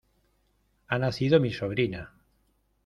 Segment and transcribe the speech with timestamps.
[0.87, 2.11] Ha nacido mi sobrina.